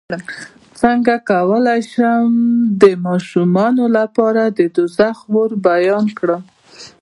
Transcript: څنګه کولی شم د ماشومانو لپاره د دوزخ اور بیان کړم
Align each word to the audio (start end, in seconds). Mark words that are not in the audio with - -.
څنګه 0.81 1.13
کولی 1.31 1.79
شم 1.91 2.27
د 2.81 2.83
ماشومانو 3.05 3.85
لپاره 3.97 4.41
د 4.57 4.59
دوزخ 4.75 5.17
اور 5.35 5.51
بیان 5.67 6.05
کړم 6.17 6.43